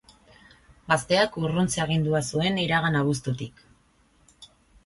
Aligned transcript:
Gazteak 0.93 1.37
urruntze-agindua 1.43 2.23
zuen 2.31 2.57
iragan 2.65 3.01
abuztutik. 3.03 3.63